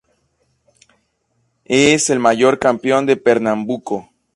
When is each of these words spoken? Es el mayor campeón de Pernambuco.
Es 1.65 2.09
el 2.09 2.17
mayor 2.17 2.57
campeón 2.57 3.05
de 3.05 3.17
Pernambuco. 3.17 4.09